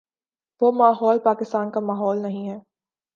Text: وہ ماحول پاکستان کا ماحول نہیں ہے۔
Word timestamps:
وہ 0.61 0.71
ماحول 0.71 1.19
پاکستان 1.19 1.69
کا 1.71 1.79
ماحول 1.79 2.17
نہیں 2.17 2.49
ہے۔ 2.49 2.59